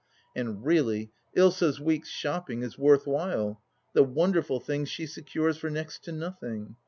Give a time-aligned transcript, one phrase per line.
[0.35, 3.61] And really Ilsa's week's shopping is worth while—
[3.93, 6.75] the wonderful things she secures for next to nothing.